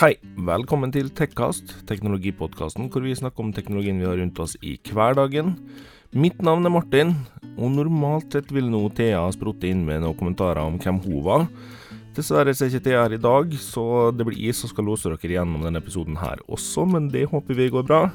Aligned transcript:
Hei, 0.00 0.14
velkommen 0.48 0.88
til 0.94 1.10
Tekkast, 1.12 1.74
teknologipodkasten 1.84 2.86
hvor 2.88 3.02
vi 3.04 3.10
snakker 3.12 3.44
om 3.44 3.50
teknologien 3.52 3.98
vi 4.00 4.06
har 4.08 4.16
rundt 4.16 4.38
oss 4.40 4.54
i 4.64 4.78
hverdagen. 4.80 5.50
Mitt 6.16 6.38
navn 6.40 6.64
er 6.64 6.72
Martin, 6.72 7.10
og 7.60 7.74
normalt 7.74 8.32
sett 8.32 8.48
ville 8.48 8.72
nå 8.72 8.80
Thea 8.96 9.20
sprutte 9.36 9.68
inn 9.68 9.82
med 9.84 10.00
noen 10.00 10.16
kommentarer 10.16 10.62
om 10.64 10.78
hvem 10.80 11.02
hun 11.04 11.20
var. 11.26 11.44
Dessverre 12.16 12.54
er 12.54 12.70
ikke 12.70 12.80
Thea 12.86 13.02
her 13.02 13.18
i 13.18 13.20
dag, 13.20 13.52
så 13.60 13.84
det 14.16 14.24
blir 14.24 14.40
jeg 14.40 14.56
som 14.56 14.72
skal 14.72 14.88
låse 14.88 15.12
dere 15.12 15.34
gjennom 15.36 15.68
denne 15.68 15.84
episoden 15.84 16.16
her 16.22 16.40
også, 16.48 16.86
men 16.88 17.12
det 17.12 17.26
håper 17.28 17.60
vi 17.60 17.68
går 17.76 17.84
bra. 17.84 18.06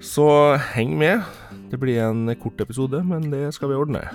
Så 0.00 0.30
heng 0.72 0.96
med. 0.96 1.28
Det 1.68 1.76
blir 1.76 2.00
en 2.06 2.24
kort 2.40 2.64
episode, 2.64 3.04
men 3.04 3.28
det 3.28 3.50
skal 3.52 3.68
vi 3.68 3.82
ordne. 3.84 4.06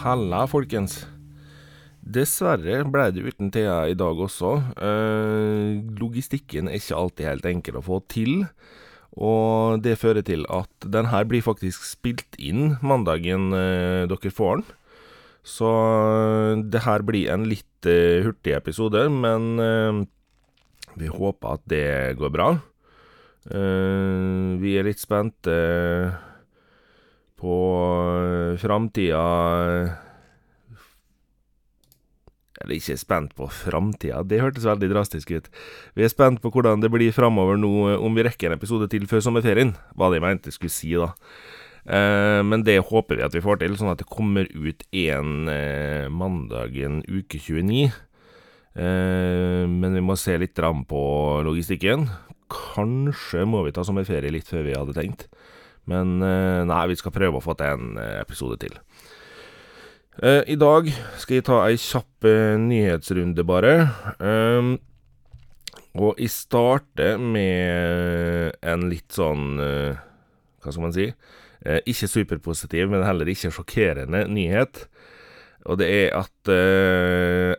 Halla, 0.00 0.46
folkens. 0.48 1.02
Dessverre 2.00 2.78
ble 2.88 3.02
det 3.12 3.24
uten 3.26 3.50
Thea 3.52 3.82
i 3.90 3.96
dag 3.98 4.16
også. 4.24 4.54
Eh, 4.80 5.80
logistikken 6.00 6.70
er 6.70 6.78
ikke 6.78 6.96
alltid 6.96 7.28
helt 7.28 7.48
enkel 7.50 7.76
å 7.76 7.82
få 7.84 7.98
til. 8.08 8.46
Og 9.20 9.82
det 9.84 9.98
fører 10.00 10.24
til 10.24 10.46
at 10.48 10.86
den 10.88 11.10
her 11.12 11.26
blir 11.28 11.44
faktisk 11.44 11.84
spilt 11.84 12.38
inn 12.40 12.78
mandagen 12.80 13.50
eh, 13.52 14.06
dere 14.08 14.32
får 14.32 14.62
den. 14.62 14.64
Så 15.44 15.68
eh, 15.68 16.64
det 16.72 16.86
her 16.86 17.04
blir 17.04 17.28
en 17.34 17.44
litt 17.50 17.90
eh, 17.90 18.24
hurtig 18.24 18.56
episode, 18.56 19.04
men 19.12 19.50
eh, 19.60 20.00
vi 20.96 21.12
håper 21.12 21.58
at 21.58 21.68
det 21.68 22.16
går 22.16 22.32
bra. 22.32 22.48
Eh, 23.52 24.56
vi 24.64 24.78
er 24.80 24.88
litt 24.88 25.04
spente 25.04 25.60
på 27.40 27.56
framtida 28.60 29.20
Eller 32.60 32.76
ikke 32.76 32.98
spent 33.00 33.32
på 33.38 33.48
framtida, 33.48 34.20
det 34.22 34.42
hørtes 34.42 34.66
veldig 34.68 34.90
drastisk 34.92 35.30
ut. 35.32 35.48
Vi 35.96 36.04
er 36.04 36.12
spent 36.12 36.42
på 36.42 36.52
hvordan 36.52 36.82
det 36.84 36.90
blir 36.92 37.14
framover 37.16 37.56
nå, 37.56 37.72
om 37.96 38.18
vi 38.18 38.26
rekker 38.26 38.50
en 38.50 38.58
episode 38.58 38.90
til 38.92 39.08
før 39.08 39.24
sommerferien, 39.24 39.72
hva 39.96 40.10
jeg 40.12 40.20
mente 40.20 40.52
jeg 40.52 40.58
skulle 40.58 40.74
si, 40.74 40.92
da. 40.92 41.14
Eh, 41.88 42.42
men 42.44 42.60
det 42.66 42.76
håper 42.84 43.16
vi 43.16 43.24
at 43.24 43.32
vi 43.32 43.40
får 43.40 43.62
til, 43.62 43.78
sånn 43.80 43.94
at 43.94 44.02
det 44.02 44.10
kommer 44.12 44.44
ut 44.52 44.84
en 44.92 45.48
mandagen 45.48 46.12
mandag 46.20 46.76
en 46.84 47.00
uke 47.08 47.40
29. 47.40 47.88
Eh, 48.76 49.64
men 49.66 49.96
vi 49.96 50.02
må 50.04 50.16
se 50.18 50.36
litt 50.38 50.54
på 50.54 51.02
logistikken. 51.46 52.08
Kanskje 52.50 53.46
må 53.46 53.64
vi 53.64 53.72
ta 53.72 53.84
sommerferie 53.86 54.30
litt 54.30 54.48
før 54.48 54.66
vi 54.66 54.76
hadde 54.76 54.96
tenkt. 54.96 55.28
Men 55.90 56.20
eh, 56.22 56.62
nei, 56.68 56.84
vi 56.90 56.98
skal 56.98 57.14
prøve 57.14 57.40
å 57.40 57.44
få 57.44 57.56
til 57.58 57.74
en 57.74 57.98
eh, 58.00 58.18
episode 58.22 58.58
til. 58.62 58.76
Eh, 60.22 60.42
I 60.54 60.56
dag 60.60 60.90
skal 61.18 61.38
jeg 61.38 61.46
ta 61.48 61.62
ei 61.66 61.78
kjapp 61.80 62.28
nyhetsrunde, 62.60 63.44
bare. 63.48 63.74
Um, 64.18 64.76
og 65.98 66.20
jeg 66.20 66.30
starter 66.30 67.18
med 67.18 68.54
en 68.62 68.84
litt 68.86 69.10
sånn 69.10 69.56
Hva 69.58 70.70
skal 70.70 70.84
man 70.84 70.94
si? 70.94 71.08
Ikke 71.90 72.06
superpositiv, 72.06 72.92
men 72.92 73.02
heller 73.02 73.26
ikke 73.28 73.50
sjokkerende 73.50 74.22
nyhet. 74.30 74.84
Og 75.66 75.80
det 75.80 75.88
er 75.90 76.14
at 76.20 76.52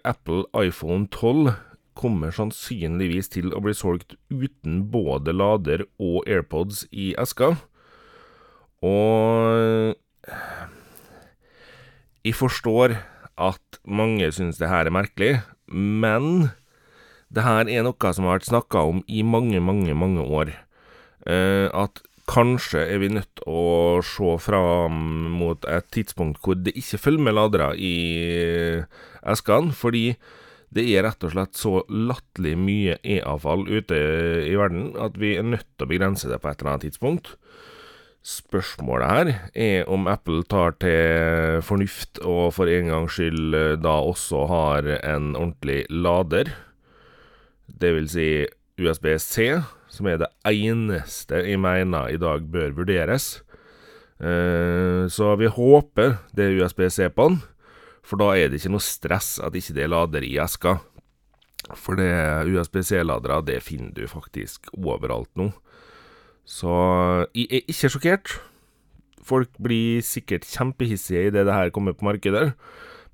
Apple 0.08 0.46
iPhone 0.56 1.10
12 1.12 1.52
kommer 2.00 2.32
sannsynligvis 2.32 3.34
til 3.36 3.52
å 3.52 3.60
bli 3.66 3.76
solgt 3.76 4.16
uten 4.32 4.86
både 4.94 5.36
lader 5.36 5.84
og 6.00 6.24
AirPods 6.24 6.86
i 6.96 7.12
eska. 7.20 7.58
Og 8.82 9.94
jeg 12.26 12.38
forstår 12.38 12.98
at 13.42 13.82
mange 13.86 14.30
syns 14.34 14.60
det 14.62 14.70
her 14.70 14.90
er 14.90 14.94
merkelig, 14.94 15.34
men 15.72 16.52
det 17.32 17.46
her 17.46 17.70
er 17.70 17.86
noe 17.86 18.14
som 18.14 18.28
har 18.28 18.40
vært 18.40 18.50
snakka 18.50 18.84
om 18.92 19.04
i 19.08 19.24
mange, 19.24 19.62
mange, 19.64 19.94
mange 19.98 20.26
år. 20.26 20.54
Eh, 21.30 21.70
at 21.70 22.02
kanskje 22.32 22.84
er 22.86 23.02
vi 23.02 23.10
nødt 23.12 23.42
å 23.50 24.02
se 24.06 24.36
fram 24.44 25.00
mot 25.40 25.66
et 25.70 25.88
tidspunkt 25.94 26.40
hvor 26.44 26.58
det 26.60 26.76
ikke 26.80 27.00
følger 27.02 27.26
med 27.26 27.36
ladere 27.38 27.72
i 27.76 27.96
eskene, 29.34 29.74
fordi 29.76 30.14
det 30.72 30.86
er 30.94 31.04
rett 31.04 31.26
og 31.28 31.34
slett 31.34 31.58
så 31.60 31.82
latterlig 31.92 32.54
mye 32.60 32.96
e-avfall 33.04 33.66
ute 33.68 33.98
i 34.48 34.54
verden 34.56 34.94
at 35.04 35.18
vi 35.20 35.36
er 35.36 35.48
nødt 35.48 35.68
til 35.76 35.88
å 35.88 35.92
begrense 35.92 36.32
det 36.32 36.40
på 36.40 36.52
et 36.52 36.62
eller 36.62 36.76
annet 36.76 36.88
tidspunkt. 36.88 37.34
Spørsmålet 38.22 39.10
her 39.10 39.30
er 39.58 39.88
om 39.90 40.06
Apple 40.06 40.44
tar 40.46 40.76
til 40.82 41.62
fornuft 41.66 42.20
og 42.22 42.52
for 42.54 42.70
en 42.70 42.92
gangs 42.92 43.16
skyld 43.18 43.56
eh, 43.58 43.78
da 43.82 43.96
også 44.06 44.44
har 44.52 44.90
en 45.00 45.32
ordentlig 45.34 45.88
lader. 45.90 46.52
Det 47.66 47.96
vil 47.96 48.10
si 48.12 48.28
USB-C, 48.78 49.48
som 49.90 50.10
er 50.10 50.22
det 50.22 50.30
eneste 50.46 51.42
jeg 51.48 51.58
mener 51.62 52.14
i 52.14 52.20
dag 52.22 52.46
bør 52.54 52.76
vurderes. 52.78 53.42
Eh, 54.22 55.10
Så 55.10 55.34
vi 55.42 55.50
håper 55.50 56.20
det 56.38 56.46
er 56.46 56.62
USB-C 56.62 57.10
på 57.10 57.26
den, 57.32 57.42
for 58.06 58.22
da 58.22 58.36
er 58.38 58.50
det 58.54 58.62
ikke 58.62 58.76
noe 58.76 58.86
stress 58.86 59.40
at 59.42 59.58
ikke 59.58 59.74
det 59.74 59.88
er 59.88 59.94
lader 59.96 60.22
i 60.22 60.38
eska. 60.38 60.78
For 61.78 61.98
USB-C-ladere, 61.98 63.42
det 63.46 63.62
finner 63.64 63.94
du 63.96 64.06
faktisk 64.10 64.70
overalt 64.78 65.30
nå. 65.38 65.52
Så 66.52 66.72
jeg 67.32 67.48
er 67.48 67.70
ikke 67.72 67.92
sjokkert. 67.94 68.34
Folk 69.24 69.54
blir 69.62 70.04
sikkert 70.04 70.48
kjempehissige 70.50 71.30
idet 71.30 71.46
det 71.48 71.56
her 71.56 71.72
kommer 71.72 71.96
på 71.96 72.08
markedet, 72.10 72.52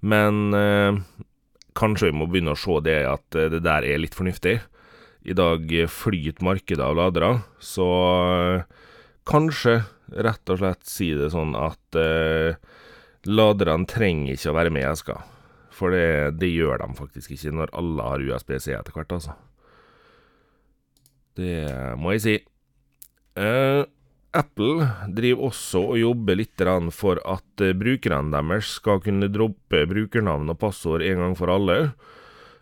men 0.01 0.55
eh, 0.55 0.97
kanskje 1.77 2.09
vi 2.09 2.17
må 2.17 2.29
begynne 2.31 2.55
å 2.55 2.59
se 2.59 2.79
det 2.85 3.01
at 3.05 3.37
eh, 3.37 3.51
det 3.53 3.61
der 3.67 3.85
er 3.85 4.01
litt 4.01 4.17
fornuftig. 4.17 4.57
I 5.27 5.35
dag 5.37 5.69
flyter 5.91 6.45
markedet 6.47 6.81
av 6.81 6.95
ladere, 6.97 7.31
så 7.59 7.87
kanskje 9.27 9.81
rett 10.23 10.53
og 10.53 10.61
slett 10.61 10.87
si 10.87 11.11
det 11.19 11.29
sånn 11.33 11.53
at 11.59 11.99
eh, 11.99 12.55
laderne 13.27 13.89
trenger 13.89 14.37
ikke 14.37 14.53
å 14.53 14.57
være 14.57 14.73
med 14.73 14.85
i 14.85 14.89
eska. 14.89 15.19
For 15.77 15.93
det, 15.93 16.39
det 16.41 16.49
gjør 16.49 16.79
de 16.81 16.93
faktisk 16.97 17.35
ikke 17.35 17.53
når 17.53 17.75
alle 17.77 18.05
har 18.07 18.23
USB-C 18.23 18.71
etter 18.73 18.95
hvert, 18.95 19.13
altså. 19.19 19.35
Det 21.37 21.67
må 22.01 22.15
jeg 22.15 22.23
si. 22.23 22.37
Eh, 23.37 23.83
Apple 24.37 24.87
driver 25.13 25.47
også 25.49 25.81
og 25.93 25.99
jobber 26.01 26.37
litt 26.39 26.63
for 26.93 27.21
at 27.25 27.63
eh, 27.63 27.75
brukerne 27.77 28.33
deres 28.33 28.77
skal 28.79 28.99
kunne 29.01 29.29
droppe 29.33 29.85
brukernavn 29.89 30.49
og 30.49 30.59
passord 30.59 31.05
en 31.05 31.23
gang 31.23 31.37
for 31.37 31.53
alle. 31.53 31.77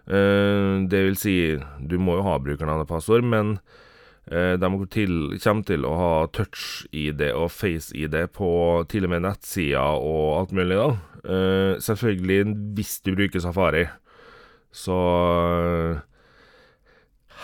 Eh, 0.05 0.83
det 0.91 1.01
vil 1.07 1.17
si, 1.19 1.35
du 1.79 1.97
må 1.97 2.19
jo 2.19 2.27
ha 2.27 2.37
brukernavn 2.39 2.85
og 2.85 2.91
passord, 2.91 3.23
men 3.23 3.59
de 4.25 4.67
til, 4.89 5.35
kommer 5.37 5.65
til 5.67 5.83
å 5.85 5.91
ha 5.99 6.13
touch-ID 6.33 7.19
og 7.37 7.51
face-ID 7.53 8.15
på 8.33 8.47
til 8.89 9.05
og 9.05 9.11
med 9.11 9.21
nettsider 9.21 9.99
og 10.01 10.39
alt 10.39 10.55
mulig, 10.57 10.79
da. 10.79 10.87
Selvfølgelig 11.85 12.55
hvis 12.73 12.95
du 13.05 13.11
bruker 13.13 13.43
Safari. 13.43 13.83
Så 14.73 14.97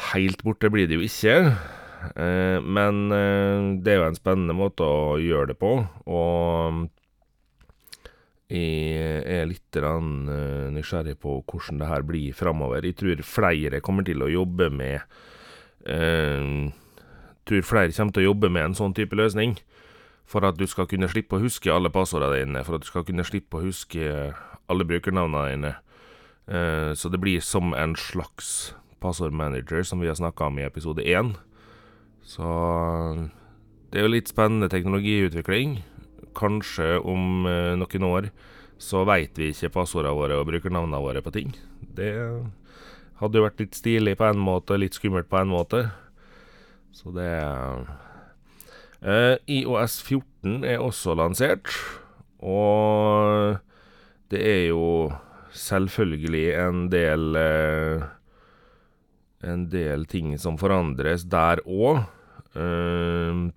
Helt 0.09 0.41
borte 0.41 0.71
blir 0.73 0.89
det 0.89 0.97
jo 0.97 1.05
ikke. 1.05 1.53
Eh, 2.15 2.57
men 2.61 3.03
eh, 3.15 3.67
det 3.83 3.93
er 3.93 4.01
jo 4.01 4.07
en 4.09 4.17
spennende 4.17 4.57
måte 4.57 4.85
å 4.87 5.19
gjøre 5.21 5.53
det 5.53 5.57
på, 5.61 5.75
og 6.09 6.87
jeg 8.51 9.23
er 9.31 9.45
litt 9.47 9.77
eh, 9.79 9.99
nysgjerrig 10.75 11.15
på 11.23 11.37
hvordan 11.47 11.79
det 11.79 11.87
her 11.87 12.03
blir 12.03 12.35
framover. 12.35 12.83
Jeg 12.83 12.97
tror 12.99 13.23
flere 13.23 13.79
kommer 13.83 14.03
til 14.07 14.23
å 14.25 14.31
jobbe 14.31 14.67
med 14.73 14.99
eh, 15.87 16.71
Tror 17.41 17.63
flere 17.65 17.95
kommer 17.95 18.13
til 18.13 18.21
å 18.21 18.31
jobbe 18.31 18.51
med 18.53 18.67
en 18.69 18.75
sånn 18.77 18.93
type 18.93 19.17
løsning. 19.17 19.55
For 20.29 20.45
at 20.45 20.59
du 20.59 20.67
skal 20.69 20.87
kunne 20.87 21.09
slippe 21.11 21.35
å 21.35 21.41
huske 21.41 21.71
alle 21.73 21.89
passordene 21.91 22.37
dine, 22.37 22.61
for 22.63 22.77
at 22.77 22.83
du 22.85 22.89
skal 22.91 23.03
kunne 23.07 23.25
slippe 23.27 23.57
å 23.57 23.63
huske 23.65 24.03
alle 24.71 24.85
brukernavnene 24.87 25.47
dine. 25.49 25.71
Eh, 26.51 26.91
så 26.93 27.09
det 27.11 27.19
blir 27.23 27.41
som 27.43 27.73
en 27.73 27.95
slags 27.99 28.75
passordmanager, 29.01 29.83
som 29.83 30.03
vi 30.03 30.11
har 30.11 30.19
snakka 30.19 30.51
om 30.51 30.59
i 30.61 30.67
episode 30.67 31.03
én. 31.03 31.33
Så 32.23 32.47
det 33.91 33.99
er 33.99 34.07
jo 34.07 34.13
litt 34.13 34.31
spennende 34.31 34.69
teknologiutvikling. 34.71 35.81
Kanskje 36.37 36.95
om 37.01 37.47
eh, 37.49 37.73
noen 37.79 38.07
år 38.07 38.29
så 38.81 39.03
veit 39.05 39.37
vi 39.37 39.51
ikke 39.51 39.73
passordene 39.75 40.17
våre 40.17 40.39
og 40.41 40.47
brukernavnene 40.49 41.01
våre 41.03 41.21
på 41.21 41.33
ting. 41.35 41.51
Det 41.81 42.13
hadde 43.21 43.37
jo 43.37 43.45
vært 43.45 43.59
litt 43.61 43.75
stilig 43.77 44.15
på 44.17 44.25
en 44.25 44.41
måte, 44.41 44.79
litt 44.79 44.97
skummelt 44.97 45.29
på 45.29 45.41
en 45.41 45.51
måte. 45.51 45.83
Så 46.95 47.13
det 47.15 47.29
eh, 49.05 49.35
IOS 49.59 49.99
14 50.01 50.65
er 50.67 50.81
også 50.81 51.13
lansert, 51.19 51.69
og 52.41 53.59
det 54.33 54.41
er 54.41 54.63
jo 54.71 55.11
selvfølgelig 55.53 56.47
en 56.63 56.87
del 56.91 57.37
eh, 57.37 58.09
en 59.43 59.65
del 59.71 60.05
ting 60.09 60.35
som 60.39 60.59
forandres 60.61 61.25
der 61.29 61.61
òg. 61.65 62.03
Eh, 62.55 63.49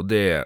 og 0.00 0.08
det 0.08 0.44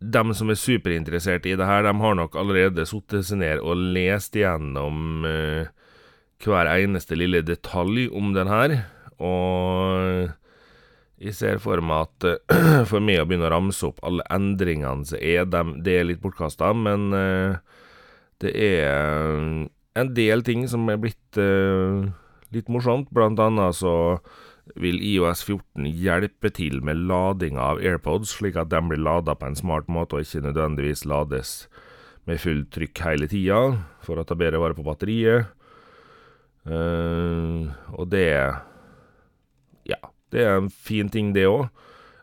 De 0.00 0.22
som 0.36 0.50
er 0.52 0.58
superinteressert 0.60 1.46
i 1.48 1.56
det 1.56 1.66
her, 1.66 1.82
de 1.82 1.92
har 1.98 2.14
nok 2.14 2.36
allerede 2.36 2.84
satt 2.86 3.16
seg 3.24 3.40
ned 3.40 3.62
og 3.64 3.80
lest 3.96 4.36
igjennom 4.36 5.24
eh, 5.24 5.72
hver 6.44 6.68
eneste 6.68 7.16
lille 7.16 7.40
detalj 7.40 8.10
om 8.12 8.34
den 8.36 8.50
her, 8.50 8.74
og 9.16 10.28
jeg 11.16 11.32
ser 11.32 11.62
for 11.64 11.80
meg 11.80 12.10
at 12.10 12.44
for 12.90 13.00
meg 13.00 13.22
å 13.22 13.24
begynne 13.28 13.48
å 13.48 13.54
ramse 13.54 13.88
opp 13.88 14.02
alle 14.04 14.26
endringene 14.36 15.08
som 15.08 15.16
er, 15.16 15.48
det 15.48 15.94
er 15.96 16.08
litt 16.10 16.20
bortkasta, 16.20 16.74
men 16.76 17.08
eh, 17.16 17.56
det 18.44 18.52
er 18.52 19.64
en 19.96 20.12
del 20.16 20.44
ting 20.46 20.66
som 20.68 20.84
er 20.92 21.00
blitt 21.00 21.40
uh, 21.40 22.06
litt 22.54 22.68
morsomt. 22.72 23.08
Blant 23.14 23.40
annet 23.42 23.78
så 23.78 23.94
vil 24.74 24.98
IOS 25.04 25.44
14 25.46 25.86
hjelpe 25.86 26.50
til 26.54 26.80
med 26.84 27.04
ladinga 27.08 27.62
av 27.72 27.82
AirPods, 27.82 28.34
slik 28.38 28.58
at 28.58 28.72
de 28.72 28.80
blir 28.90 29.00
lada 29.00 29.36
på 29.38 29.48
en 29.48 29.58
smart 29.58 29.90
måte 29.92 30.18
og 30.18 30.26
ikke 30.26 30.42
nødvendigvis 30.48 31.06
lades 31.06 31.52
med 32.26 32.42
fullt 32.42 32.72
trykk 32.74 33.02
hele 33.06 33.28
tida, 33.30 33.60
for 34.02 34.18
å 34.18 34.26
ta 34.26 34.34
bedre 34.38 34.58
vare 34.62 34.74
på 34.76 34.84
batteriet. 34.86 35.52
Uh, 36.66 37.70
og 37.94 38.10
det 38.10 38.26
Ja, 39.86 40.00
det 40.34 40.42
er 40.42 40.56
en 40.58 40.70
fin 40.70 41.08
ting, 41.08 41.30
det 41.34 41.46
òg. 41.46 41.68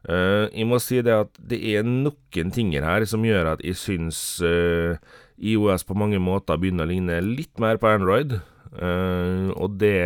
Uh, 0.04 0.52
jeg 0.52 0.68
må 0.68 0.81
si 0.84 1.00
det 1.00 1.14
at 1.16 1.38
det 1.40 1.62
er 1.64 1.86
noen 1.88 2.50
ting 2.52 2.74
her 2.75 3.06
som 3.08 3.24
gjør 3.24 3.54
at 3.54 3.62
jeg 3.64 3.80
syns 3.80 4.20
uh, 4.44 5.00
IOS 5.38 5.86
på 5.88 5.98
mange 5.98 6.20
måter 6.22 6.60
begynner 6.62 6.86
å 6.86 6.92
ligne 6.92 7.22
litt 7.26 7.62
mer 7.62 7.80
på 7.82 7.90
Android, 7.90 8.38
og 8.74 9.76
det 9.82 9.98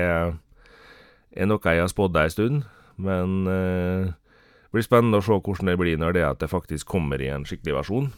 er 1.37 1.49
noe 1.49 1.61
jeg 1.61 1.83
har 1.83 1.91
spådd 1.91 2.17
ei 2.17 2.31
stund, 2.33 2.63
men 2.97 3.45
uh, 3.45 4.09
det 4.09 4.73
blir 4.73 4.85
spennende 4.85 5.21
å 5.21 5.25
se 5.25 5.37
hvordan 5.37 5.71
det 5.71 5.77
blir 5.79 5.99
når 6.01 6.17
det 6.17 6.25
at 6.25 6.41
det 6.41 6.51
faktisk 6.51 6.89
kommer 6.89 7.21
i 7.21 7.29
en 7.33 7.45
skikkelig 7.47 7.77
versjon. 7.77 8.09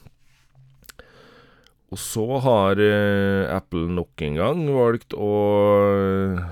Og 1.89 1.99
så 1.99 2.25
har 2.45 2.79
uh, 2.79 3.51
Apple 3.51 3.89
nok 3.91 4.23
en 4.25 4.39
gang 4.39 4.65
valgt 4.75 5.15
å 5.17 5.31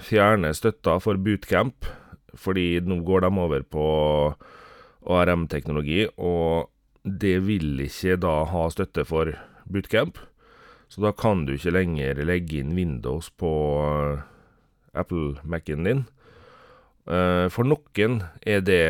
fjerne 0.05 0.53
støtta 0.57 0.97
for 1.03 1.19
bootcamp, 1.21 1.87
fordi 2.37 2.77
nå 2.85 3.01
går 3.05 3.25
de 3.25 3.31
over 3.45 3.63
på 3.65 3.85
ARM-teknologi, 5.07 6.03
og 6.19 6.67
det 7.07 7.37
vil 7.47 7.79
ikke 7.85 8.17
da 8.19 8.41
ha 8.49 8.65
støtte 8.73 9.07
for 9.07 9.31
bootcamp. 9.71 10.19
Så 10.87 11.03
da 11.03 11.11
kan 11.15 11.45
du 11.45 11.55
ikke 11.55 11.73
lenger 11.75 12.23
legge 12.25 12.61
inn 12.61 12.75
Windows 12.77 13.29
på 13.35 13.51
Apple-Mac-en 14.97 15.87
din. 15.87 16.05
Uh, 17.07 17.47
for 17.53 17.67
noen 17.67 18.21
er 18.43 18.63
det 18.67 18.81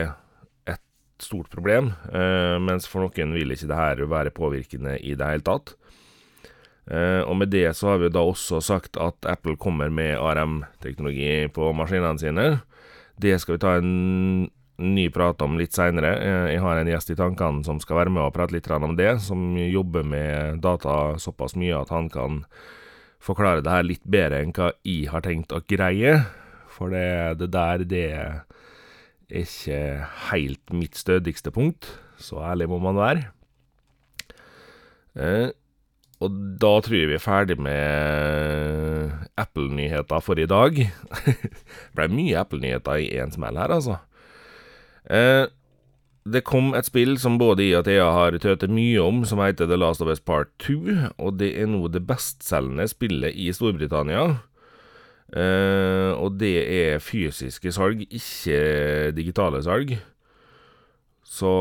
et 0.69 0.81
stort 1.21 1.51
problem, 1.53 1.91
uh, 2.13 2.57
mens 2.61 2.89
for 2.89 3.05
noen 3.05 3.35
vil 3.35 3.53
ikke 3.53 3.69
det 3.69 3.81
her 3.81 4.05
være 4.09 4.33
påvirkende 4.33 4.97
i 5.01 5.17
det 5.17 5.33
hele 5.33 5.45
tatt. 5.45 5.77
Og 6.87 7.33
med 7.35 7.49
det 7.51 7.65
så 7.75 7.89
har 7.89 7.97
vi 7.99 8.07
da 8.15 8.21
også 8.23 8.61
sagt 8.63 8.95
at 9.03 9.25
Apple 9.27 9.57
kommer 9.59 9.89
med 9.91 10.13
ARM-teknologi 10.23 11.49
på 11.51 11.73
maskinene 11.75 12.15
sine. 12.21 12.45
Det 13.19 13.33
skal 13.43 13.57
vi 13.57 13.59
ta 13.59 13.73
en 13.75 14.45
ny 14.77 15.07
prat 15.13 15.41
om 15.41 15.57
litt 15.57 15.75
seinere. 15.75 16.13
Jeg 16.51 16.61
har 16.61 16.79
en 16.79 16.89
gjest 16.91 17.13
i 17.13 17.17
tankene 17.17 17.65
som 17.65 17.79
skal 17.81 18.03
være 18.03 18.13
med 18.13 18.27
og 18.27 18.33
prate 18.35 18.55
litt 18.55 18.69
om 18.71 18.95
det, 18.97 19.17
som 19.25 19.57
jobber 19.57 20.05
med 20.05 20.61
data 20.61 21.17
såpass 21.21 21.57
mye 21.57 21.77
at 21.79 21.93
han 21.93 22.09
kan 22.13 22.43
forklare 23.23 23.63
det 23.65 23.73
her 23.73 23.87
litt 23.87 24.05
bedre 24.05 24.43
enn 24.43 24.53
hva 24.53 24.71
jeg 24.85 25.09
har 25.11 25.25
tenkt 25.25 25.55
å 25.55 25.63
greie. 25.65 26.19
For 26.77 26.93
det, 26.93 27.39
det 27.41 27.49
der, 27.55 27.85
det 27.89 28.05
er 28.13 28.43
ikke 29.41 29.79
helt 30.29 30.75
mitt 30.75 30.99
stødigste 30.99 31.51
punkt. 31.53 31.89
Så 32.21 32.41
ærlig 32.41 32.69
må 32.69 32.77
man 32.81 32.97
være. 32.97 33.31
Eh, 35.17 35.49
og 36.21 36.33
da 36.61 36.71
tror 36.81 36.97
jeg 36.97 37.09
vi 37.11 37.17
er 37.17 37.21
ferdig 37.21 37.57
med 37.61 39.27
Apple-nyheter 39.37 40.21
for 40.25 40.41
i 40.41 40.47
dag. 40.49 40.77
det 41.25 41.97
ble 41.97 42.07
mye 42.13 42.39
Apple-nyheter 42.41 43.03
i 43.03 43.11
én 43.21 43.33
smell 43.33 43.57
her, 43.57 43.73
altså. 43.73 43.99
Eh, 45.09 45.45
det 46.27 46.43
kom 46.47 46.73
et 46.75 46.87
spill 46.87 47.15
som 47.21 47.37
både 47.39 47.63
jeg 47.63 47.79
og 47.79 47.85
Thea 47.87 48.07
har 48.11 48.35
tøtet 48.43 48.73
mye 48.73 48.99
om, 48.99 49.23
som 49.27 49.39
heter 49.39 49.69
The 49.69 49.77
Last 49.79 50.03
of 50.03 50.11
Us 50.11 50.19
Part 50.19 50.51
2. 50.65 51.13
Og 51.23 51.37
det 51.39 51.53
er 51.55 51.69
nå 51.71 51.87
det 51.91 52.03
bestselgende 52.07 52.87
spillet 52.91 53.37
i 53.37 53.47
Storbritannia. 53.55 54.41
Uh, 55.27 56.15
og 56.15 56.37
det 56.39 56.55
er 56.71 57.01
fysiske 57.03 57.71
salg, 57.75 58.05
ikke 58.07 59.11
digitale 59.15 59.59
salg. 59.63 59.97
Så 61.27 61.51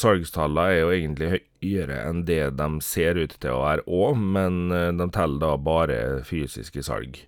salgstallene 0.00 0.70
er 0.72 0.80
jo 0.80 0.94
egentlig 0.94 1.28
høyere 1.34 1.98
enn 2.08 2.22
det 2.24 2.54
de 2.56 2.68
ser 2.84 3.20
ut 3.20 3.36
til 3.36 3.52
å 3.52 3.60
være 3.66 3.84
òg, 3.84 4.16
men 4.36 4.72
uh, 4.72 4.88
de 4.96 5.08
teller 5.12 5.42
da 5.44 5.52
bare 5.60 6.00
fysiske 6.24 6.84
salg. 6.86 7.20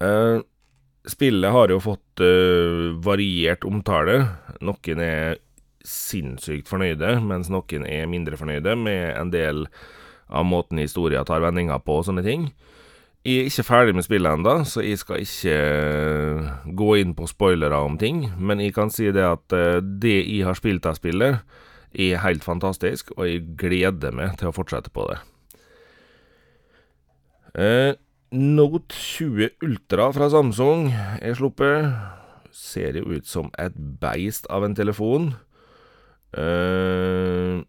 Uh, 0.00 0.40
spillet 1.10 1.52
har 1.52 1.72
jo 1.72 1.80
fått 1.84 2.22
variert 3.04 3.64
omtale. 3.68 4.20
Noen 4.64 5.02
er 5.04 5.40
sinnssykt 5.84 6.70
fornøyde, 6.70 7.18
mens 7.20 7.50
noen 7.52 7.84
er 7.84 8.08
mindre 8.08 8.38
fornøyde 8.40 8.76
med 8.80 9.10
en 9.12 9.32
del 9.34 9.66
av 10.32 10.46
måten 10.48 10.80
historia 10.80 11.24
tar 11.26 11.44
vendinger 11.44 11.82
på 11.84 12.00
og 12.00 12.06
sånne 12.08 12.24
ting. 12.24 12.48
Jeg 13.24 13.40
er 13.40 13.46
ikke 13.48 13.64
ferdig 13.64 13.94
med 13.96 14.04
spillet 14.04 14.36
ennå, 14.36 14.54
så 14.68 14.82
jeg 14.84 15.00
skal 15.00 15.22
ikke 15.24 15.52
eh, 15.56 16.48
gå 16.76 16.88
inn 17.00 17.14
på 17.16 17.28
spoilere 17.30 17.78
om 17.80 17.96
ting. 18.00 18.26
Men 18.36 18.60
jeg 18.60 18.74
kan 18.76 18.92
si 18.92 19.08
det 19.16 19.24
at 19.24 19.54
eh, 19.56 19.80
det 19.80 20.18
jeg 20.18 20.44
har 20.44 20.58
spilt 20.58 20.84
av 20.88 20.98
spillet, 20.98 21.40
er 21.94 22.20
helt 22.20 22.44
fantastisk, 22.44 23.14
og 23.16 23.28
jeg 23.28 23.44
gleder 23.56 24.12
meg 24.12 24.34
til 24.36 24.50
å 24.50 24.52
fortsette 24.52 24.92
på 24.92 25.06
det. 25.08 25.16
Eh, 27.54 27.90
Note 28.34 28.90
20 28.90 29.62
Ultra 29.62 30.08
fra 30.10 30.26
Samsung 30.32 30.88
er 31.22 31.36
sluppet. 31.38 31.92
Ser 32.50 32.96
jo 32.98 33.14
ut 33.14 33.28
som 33.30 33.50
et 33.62 33.74
beist 34.02 34.48
av 34.50 34.64
en 34.66 34.74
telefon. 34.74 35.28
Eh, 36.34 37.60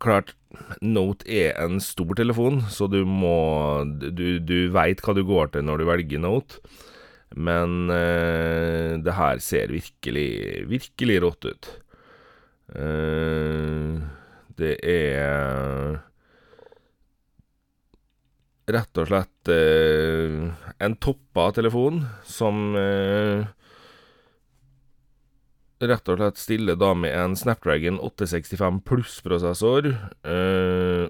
klart, 0.00 0.32
Note 0.80 1.28
er 1.28 1.52
en 1.60 1.76
stor 1.84 2.14
telefon, 2.16 2.62
så 2.72 2.88
du 2.88 3.02
må 3.04 3.84
Du, 4.00 4.40
du 4.40 4.70
veit 4.72 5.00
hva 5.04 5.14
du 5.16 5.22
går 5.28 5.52
til 5.52 5.66
når 5.68 5.82
du 5.82 5.84
velger 5.90 6.24
Note. 6.24 6.62
Men 7.36 7.92
eh, 7.92 8.96
det 8.96 9.16
her 9.16 9.44
ser 9.44 9.72
virkelig, 9.72 10.64
virkelig 10.72 11.20
rått 11.24 11.50
ut. 11.52 11.68
Eh, 12.80 14.00
det 14.56 14.74
er 14.80 16.00
rett 18.70 19.00
og 19.00 19.08
slett 19.10 19.50
eh, 19.50 20.36
en 20.82 20.94
toppa 21.02 21.48
telefon 21.56 22.04
som 22.26 22.76
eh, 22.78 23.42
rett 25.82 26.12
og 26.12 26.20
slett 26.20 26.38
stiller 26.38 26.78
da 26.78 26.92
med 26.94 27.14
en 27.16 27.34
Snapdragon 27.38 27.98
865 27.98 28.82
pluss-prosessor. 28.86 29.90
Eh, 30.22 31.08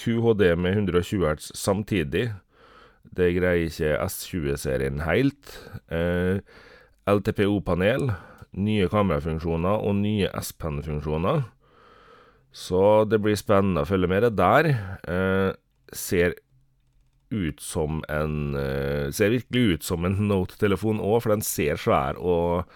QHD 0.00 0.44
med 0.56 0.76
120 0.76 1.24
Hz 1.28 1.52
samtidig. 1.56 2.30
Det 3.10 3.30
greier 3.36 3.68
ikke 3.68 3.96
S20-serien 4.04 5.00
helt. 5.06 5.56
Eh, 5.92 6.42
LTPO-panel, 7.10 8.10
nye 8.60 8.90
kamerafunksjoner 8.92 9.82
og 9.88 9.96
nye 10.02 10.28
S-Pen-funksjoner. 10.42 11.42
Så 12.52 13.04
det 13.08 13.20
blir 13.22 13.38
spennende 13.38 13.84
å 13.84 13.88
følge 13.88 14.10
med 14.10 14.24
det 14.26 14.32
der. 14.38 14.70
Eh, 15.08 15.50
ser 15.96 16.36
ut 17.30 17.60
som 17.62 18.00
en 18.10 18.56
eh, 18.58 19.10
Ser 19.14 19.32
virkelig 19.34 19.62
ut 19.76 19.86
som 19.86 20.04
en 20.06 20.18
Note-telefon 20.28 21.02
òg, 21.02 21.22
for 21.22 21.34
den 21.34 21.44
ser 21.46 21.78
svær 21.80 22.18
og 22.18 22.66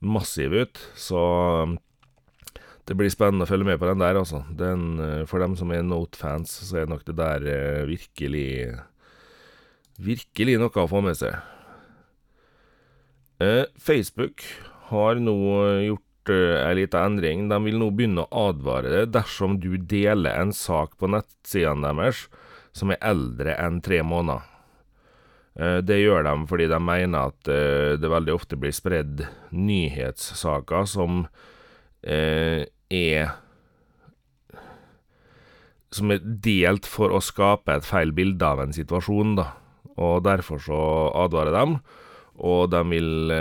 massiv 0.00 0.54
ut. 0.56 0.80
Så 0.98 1.20
det 2.90 2.96
blir 2.98 3.12
spennende 3.12 3.46
å 3.46 3.50
følge 3.50 3.68
med 3.68 3.78
på 3.78 3.86
den 3.86 4.02
der, 4.02 4.18
altså. 4.18 4.42
Eh, 4.50 5.22
for 5.30 5.42
dem 5.42 5.54
som 5.58 5.70
er 5.70 5.84
Note-fans, 5.86 6.56
så 6.66 6.82
er 6.82 6.90
nok 6.90 7.04
det 7.06 7.18
der 7.20 7.46
eh, 7.46 7.88
virkelig 7.90 8.50
Virkelig 10.00 10.54
noe 10.56 10.72
å 10.80 10.88
få 10.88 11.02
med 11.04 11.18
seg. 11.18 11.34
Eh, 13.44 13.66
Facebook 13.76 14.40
har 14.88 15.18
nå 15.20 15.34
gjort 15.84 16.32
en 16.32 16.78
lita 16.78 17.02
endring. 17.04 17.42
De 17.50 17.58
vil 17.66 17.76
nå 17.76 17.90
begynne 17.92 18.24
å 18.24 18.46
advare 18.48 18.88
deg 18.94 19.12
dersom 19.12 19.58
du 19.60 19.74
deler 19.76 20.40
en 20.40 20.54
sak 20.56 20.96
på 20.96 21.10
nettsidene 21.12 21.92
deres 22.00 22.22
som 22.76 22.92
er 22.92 23.02
eldre 23.02 23.56
enn 23.58 23.80
tre 23.84 24.02
måneder. 24.06 24.46
Eh, 25.58 25.78
det 25.82 26.00
gjør 26.00 26.24
de 26.26 26.34
fordi 26.48 26.68
de 26.70 26.80
mener 26.82 27.32
at 27.32 27.50
eh, 27.50 27.98
det 28.00 28.10
veldig 28.10 28.34
ofte 28.36 28.58
blir 28.60 28.74
spredd 28.74 29.24
nyhetssaker 29.50 30.86
som 30.88 31.24
eh, 32.02 32.66
er 32.90 33.32
Som 35.90 36.12
er 36.14 36.22
delt 36.22 36.86
for 36.86 37.10
å 37.10 37.18
skape 37.18 37.74
et 37.74 37.86
feil 37.86 38.12
bilde 38.14 38.46
av 38.46 38.60
en 38.62 38.70
situasjon, 38.70 39.32
da. 39.34 39.48
Og 39.98 40.22
derfor 40.22 40.60
så 40.62 40.78
advarer 41.18 41.50
de. 41.50 41.80
Og 42.46 42.68
de 42.70 42.82
vil 42.92 43.32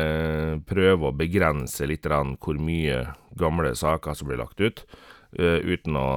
prøve 0.65 1.11
å 1.11 1.13
begrense 1.13 1.85
litt 1.85 2.09
hvor 2.09 2.57
mye 2.57 3.03
gamle 3.37 3.75
saker 3.77 4.17
som 4.17 4.31
blir 4.31 4.41
lagt 4.41 4.57
ut, 4.65 4.81
uten 5.37 5.95
å 6.01 6.09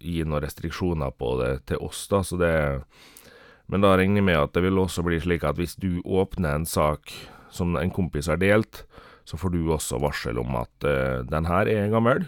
gi 0.00 0.24
noen 0.24 0.42
restriksjoner 0.44 1.12
på 1.16 1.34
det 1.40 1.52
til 1.70 1.82
oss, 1.84 2.06
da, 2.10 2.22
så 2.24 2.38
det 2.40 2.54
Men 3.70 3.84
da 3.84 3.94
regner 3.94 4.18
jeg 4.18 4.26
med 4.26 4.38
at 4.40 4.54
det 4.56 4.64
vil 4.64 4.80
også 4.82 5.04
bli 5.06 5.20
slik 5.22 5.44
at 5.46 5.54
hvis 5.54 5.76
du 5.78 6.02
åpner 6.02 6.56
en 6.56 6.66
sak 6.66 7.12
som 7.54 7.76
en 7.78 7.92
kompis 7.94 8.26
har 8.26 8.40
delt, 8.42 8.82
så 9.22 9.38
får 9.38 9.52
du 9.54 9.70
også 9.70 10.00
varsel 10.02 10.40
om 10.42 10.56
at 10.58 10.86
den 11.30 11.46
her 11.46 11.70
er 11.70 11.92
gammel. 11.92 12.24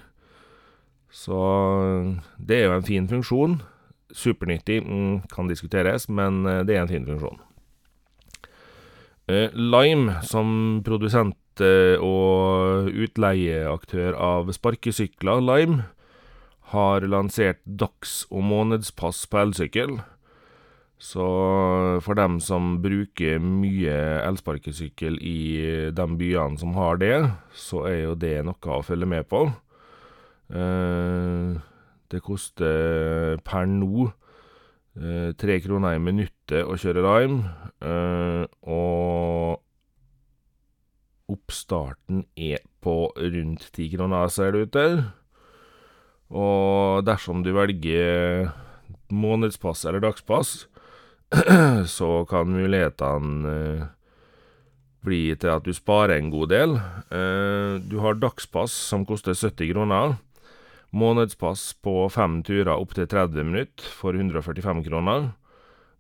Så 1.11 1.35
det 2.39 2.61
er 2.61 2.69
jo 2.69 2.77
en 2.77 2.87
fin 2.87 3.09
funksjon. 3.11 3.59
Supernyttig, 4.15 4.85
mm, 4.87 5.27
kan 5.35 5.51
diskuteres, 5.51 6.07
men 6.09 6.45
det 6.45 6.77
er 6.77 6.85
en 6.85 6.93
fin 6.93 7.07
funksjon. 7.07 7.43
Lime, 9.53 10.21
som 10.23 10.83
produsent 10.87 11.63
og 11.63 12.89
utleieaktør 12.89 14.15
av 14.15 14.55
sparkesykler, 14.55 15.43
Lime, 15.43 15.85
har 16.73 17.05
lansert 17.07 17.61
dags- 17.65 18.27
og 18.33 18.43
månedspass 18.49 19.27
på 19.31 19.39
elsykkel. 19.45 20.01
Så 21.03 21.27
for 22.07 22.15
dem 22.15 22.39
som 22.41 22.77
bruker 22.83 23.41
mye 23.43 23.95
elsparkesykkel 24.23 25.17
i 25.19 25.91
de 25.91 26.07
byene 26.19 26.59
som 26.61 26.77
har 26.79 27.01
det, 27.03 27.17
så 27.59 27.83
er 27.91 27.99
jo 28.05 28.15
det 28.15 28.37
noe 28.47 28.77
å 28.77 28.85
følge 28.87 29.09
med 29.11 29.27
på. 29.27 29.41
Det 32.13 32.21
koster 32.23 33.41
per 33.43 33.67
nå 33.67 34.13
tre 35.41 35.57
kroner 35.65 35.97
i 35.97 36.05
minuttet 36.05 36.63
å 36.69 36.79
kjøre 36.79 37.03
Lime, 37.03 37.51
og 38.63 39.59
oppstarten 41.33 42.27
er 42.37 42.63
på 42.85 43.11
rundt 43.17 43.73
ti 43.75 43.89
kroner, 43.91 44.31
ser 44.31 44.53
det 44.55 44.69
ut 44.69 44.75
til. 44.77 45.03
Og 46.33 47.05
dersom 47.05 47.43
du 47.45 47.53
velger 47.53 48.49
månedspass 49.13 49.85
eller 49.85 50.01
dagspass, 50.01 50.67
så 51.97 52.11
kan 52.29 52.53
mulighetene 52.53 53.89
bli 55.03 55.23
til 55.37 55.53
at 55.53 55.67
du 55.67 55.73
sparer 55.77 56.17
en 56.17 56.31
god 56.33 56.53
del. 56.53 56.77
Du 57.91 57.97
har 58.05 58.21
dagspass 58.21 58.73
som 58.93 59.07
koster 59.09 59.35
sytti 59.37 59.67
kroner. 59.73 60.15
Månedspass 60.93 61.73
på 61.83 62.07
fem 62.13 62.43
turer 62.47 62.77
opptil 62.77 63.09
30 63.09 63.49
minutt 63.49 63.83
for 63.83 64.15
145 64.15 64.85
kroner. 64.87 65.33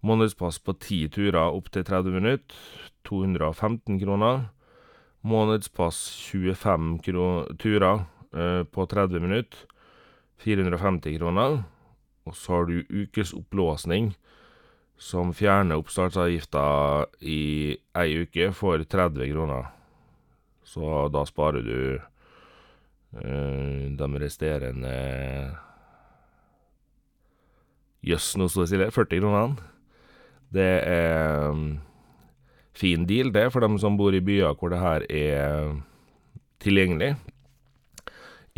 Månedspass 0.04 0.58
på 0.62 0.74
ti 0.82 1.06
turer 1.08 1.54
opptil 1.54 1.84
30 1.88 2.16
minutt, 2.18 2.54
215 3.08 3.98
kroner. 4.02 4.46
Månedspass 5.24 5.98
25 6.28 6.98
kro 7.06 7.26
turer 7.62 8.04
på 8.72 8.86
30 8.90 9.20
minutt, 9.22 9.56
450 10.42 11.18
kroner. 11.18 11.62
Og 12.28 12.37
så 12.38 12.52
har 12.58 12.68
du 12.68 12.84
ukesopplåsning, 12.87 14.12
som 15.02 15.32
fjerner 15.34 15.80
oppstartsavgifta 15.80 16.62
i 17.26 17.75
ei 17.99 18.22
uke 18.22 18.52
for 18.54 18.78
30 18.78 19.32
kroner. 19.32 19.72
Så 20.62 21.08
da 21.11 21.25
sparer 21.26 21.66
du 21.66 22.00
de 23.12 24.08
resterende 24.22 24.92
Jøss, 28.02 28.32
nå 28.34 28.49
sto 28.50 28.64
det 28.64 28.70
stille, 28.70 28.88
førti 28.90 29.20
kronene. 29.20 29.58
Det 30.52 30.70
er 30.90 31.52
fin 32.75 33.04
deal, 33.06 33.30
det, 33.34 33.44
for 33.54 33.62
dem 33.62 33.76
som 33.78 33.99
bor 33.99 34.14
i 34.14 34.22
byer 34.25 34.56
hvor 34.58 34.72
det 34.72 34.80
her 34.82 35.04
er 35.06 35.76
tilgjengelig. 36.62 37.12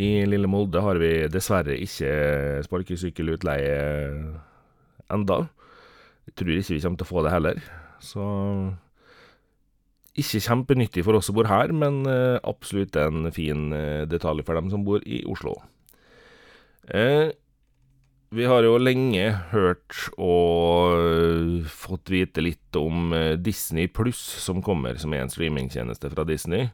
I 0.01 0.25
lille 0.27 0.47
Molde 0.51 0.81
har 0.83 0.97
vi 0.99 1.11
dessverre 1.31 1.77
ikke 1.79 2.09
sparkesykkelutleie 2.65 3.75
enda. 5.13 5.37
Jeg 6.25 6.33
tror 6.35 6.51
ikke 6.57 6.73
vi 6.73 6.81
kommer 6.83 6.99
til 6.99 7.07
å 7.07 7.11
få 7.13 7.23
det 7.23 7.31
heller, 7.31 7.61
så 8.03 8.25
ikke 10.15 10.41
kjempenyttig 10.43 11.03
for 11.05 11.15
oss 11.19 11.29
som 11.29 11.35
bor 11.37 11.47
her, 11.47 11.71
men 11.75 12.03
absolutt 12.43 12.95
en 12.99 13.31
fin 13.35 13.69
detalj 14.11 14.43
for 14.47 14.59
dem 14.59 14.71
som 14.73 14.83
bor 14.87 15.03
i 15.05 15.21
Oslo. 15.31 15.55
Vi 18.35 18.43
har 18.51 18.65
jo 18.67 18.75
lenge 18.81 19.29
hørt 19.53 19.95
og 20.19 21.63
fått 21.71 22.11
vite 22.11 22.43
litt 22.43 22.75
om 22.79 23.13
Disney 23.39 23.87
Pluss, 23.87 24.19
som 24.43 24.59
kommer, 24.65 24.99
som 24.99 25.13
er 25.15 25.23
en 25.23 25.31
streamingtjeneste 25.31 26.11
fra 26.11 26.25
Disney. 26.27 26.71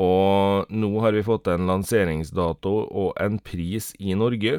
Og 0.00 0.70
nå 0.72 0.90
har 1.04 1.12
vi 1.12 1.26
fått 1.26 1.50
en 1.52 1.68
lanseringsdato 1.68 2.72
og 2.88 3.10
en 3.20 3.36
pris 3.44 3.90
i 4.00 4.14
Norge, 4.16 4.54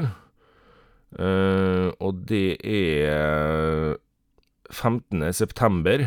og 1.11 2.19
det 2.29 2.61
er 2.61 3.95
femtende 4.71 5.31
september, 5.35 6.05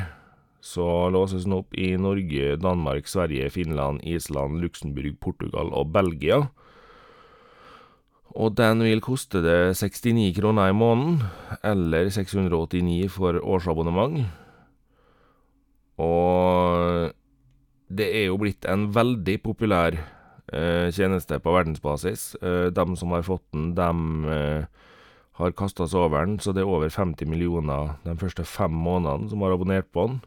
så 0.64 1.10
låses 1.12 1.44
den 1.44 1.58
opp 1.58 1.74
i 1.76 1.90
Norge, 2.00 2.54
Danmark, 2.56 3.10
Sverige, 3.10 3.50
Finland, 3.52 4.00
Island, 4.06 4.62
Luxembourg, 4.62 5.18
Portugal 5.20 5.68
og 5.76 5.90
Belgia. 5.92 6.38
Og 8.34 8.56
den 8.58 8.80
vil 8.82 9.02
koste 9.04 9.42
deg 9.44 9.76
sekstini 9.78 10.30
kroner 10.34 10.72
i 10.72 10.74
måneden, 10.74 11.20
eller 11.62 12.08
seks 12.10 12.32
hundre 12.34 12.56
og 12.56 12.70
åttini 12.70 13.04
for 13.12 13.36
årsabonnement. 13.38 14.24
Og 16.02 17.13
det 17.96 18.08
er 18.20 18.26
jo 18.28 18.40
blitt 18.42 18.66
en 18.70 18.88
veldig 18.94 19.38
populær 19.44 19.96
tjeneste 20.94 21.38
på 21.40 21.54
verdensbasis. 21.54 22.34
De 22.76 22.84
som 23.00 23.14
har 23.14 23.24
fått 23.26 23.46
den, 23.54 23.72
dem 23.78 24.26
har 25.40 25.56
kasta 25.58 25.88
seg 25.90 25.98
over 26.04 26.26
den, 26.26 26.36
så 26.38 26.52
det 26.54 26.62
er 26.62 26.70
over 26.70 26.92
femti 26.94 27.26
millioner 27.26 27.96
de 28.04 28.14
første 28.20 28.44
fem 28.46 28.74
månedene 28.74 29.32
som 29.32 29.42
har 29.42 29.56
abonnert 29.56 29.88
på 29.94 30.04
den. 30.10 30.20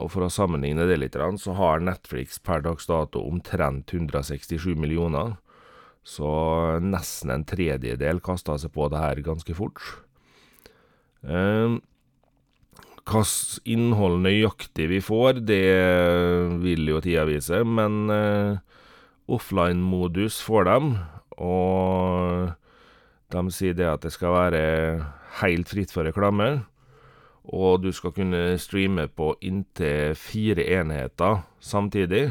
Og 0.00 0.08
for 0.14 0.24
å 0.24 0.32
sammenligne 0.32 0.86
det 0.88 0.96
litt, 1.02 1.18
så 1.38 1.52
har 1.58 1.84
Netflix 1.84 2.40
per 2.40 2.64
dags 2.64 2.88
dato 2.88 3.20
omtrent 3.28 3.92
hundre 3.92 4.22
og 4.22 4.30
sekstisju 4.30 4.72
millioner. 4.80 5.36
Så 6.02 6.26
nesten 6.82 7.30
en 7.30 7.44
tredjedel 7.46 8.18
kasta 8.24 8.56
seg 8.58 8.72
på 8.74 8.88
det 8.90 8.98
her 9.04 9.20
ganske 9.22 9.54
fort. 9.54 9.78
Koss 13.08 13.60
innhold 13.66 14.20
nøyaktig 14.22 14.86
vi 14.92 15.00
får, 15.02 15.40
det 15.42 15.66
vil 16.62 16.86
jo 16.86 17.00
tida 17.02 17.24
vise, 17.26 17.64
men 17.66 18.06
offline-modus 19.26 20.38
får 20.46 20.68
dem, 20.68 20.92
og 21.42 22.52
de 23.32 23.42
sier 23.50 23.74
det 23.74 23.88
at 23.90 24.04
det 24.06 24.12
skal 24.14 24.36
være 24.36 24.62
helt 25.40 25.68
fritt 25.72 25.90
for 25.94 26.06
reklame, 26.06 26.62
og 27.42 27.82
du 27.82 27.90
skal 27.90 28.14
kunne 28.14 28.58
streame 28.62 29.08
på 29.10 29.32
inntil 29.42 30.14
fire 30.14 30.62
enheter 30.78 31.42
samtidig. 31.58 32.28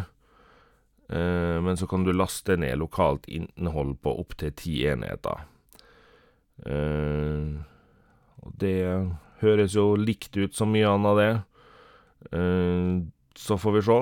Men 1.11 1.75
så 1.75 1.83
kan 1.91 2.05
du 2.07 2.13
laste 2.15 2.55
ned 2.55 2.79
lokalt 2.79 3.27
innhold 3.27 3.97
på 3.99 4.13
opptil 4.21 4.55
ti 4.55 4.87
enheter. 4.87 5.43
Og 8.39 8.53
det 8.63 8.77
høres 9.41 9.75
jo 9.77 9.95
likt 9.99 10.37
ut 10.37 10.53
som 10.55 10.71
mye 10.73 10.89
anna, 10.89 11.11
det. 11.19 11.31
Så 13.41 13.57
får 13.57 13.77
vi 13.77 13.81
se. 13.87 13.99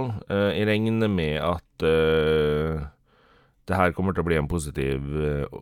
Jeg 0.55 0.67
regner 0.69 1.09
med 1.11 1.37
at 1.41 1.85
det 3.69 3.77
her 3.77 3.93
kommer 3.93 4.13
til 4.15 4.23
å 4.23 4.27
bli 4.29 4.39
en 4.39 4.49
positiv 4.49 4.99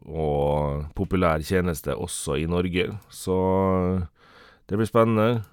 og 0.07 0.87
populær 0.95 1.43
tjeneste 1.43 1.91
også 1.93 2.37
i 2.39 2.47
Norge, 2.49 2.85
så 3.11 3.37
det 4.67 4.79
blir 4.79 4.87
spennende. 4.89 5.43